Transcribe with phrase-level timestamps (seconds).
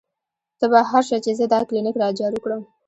[0.59, 2.71] تۀ بهر شه چې زۀ دا کلینک را جارو کړم" ـ